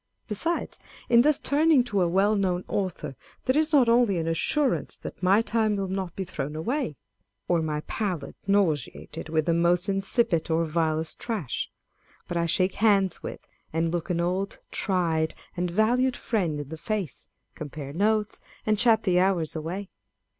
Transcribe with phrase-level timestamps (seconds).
[0.27, 0.79] Besides,
[1.09, 3.15] in thus turning to a well known author,
[3.45, 6.95] there is not only an assurance that my time will not be thrown away,
[7.47, 12.73] or my palate nauseated with the most insipid or vilest trash, â€" but I shake
[12.81, 17.93] hands ;vith, and look an old, tried, and valued friend in the face, â€" compare
[17.93, 19.91] notes, and chat the hours away.